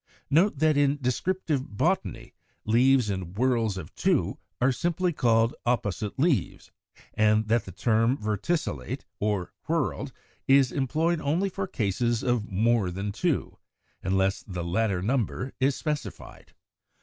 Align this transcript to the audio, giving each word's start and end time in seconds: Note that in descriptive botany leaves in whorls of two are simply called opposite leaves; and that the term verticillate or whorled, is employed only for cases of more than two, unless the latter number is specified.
Note 0.31 0.57
that 0.57 0.77
in 0.77 0.97
descriptive 0.99 1.77
botany 1.77 2.33
leaves 2.65 3.07
in 3.11 3.35
whorls 3.35 3.77
of 3.77 3.93
two 3.93 4.39
are 4.59 4.71
simply 4.71 5.13
called 5.13 5.53
opposite 5.63 6.17
leaves; 6.17 6.71
and 7.13 7.49
that 7.49 7.65
the 7.65 7.71
term 7.71 8.17
verticillate 8.17 9.01
or 9.19 9.53
whorled, 9.67 10.11
is 10.47 10.71
employed 10.71 11.21
only 11.21 11.49
for 11.49 11.67
cases 11.67 12.23
of 12.23 12.49
more 12.51 12.89
than 12.89 13.11
two, 13.11 13.59
unless 14.01 14.41
the 14.47 14.63
latter 14.63 15.03
number 15.03 15.53
is 15.59 15.75
specified. 15.75 16.55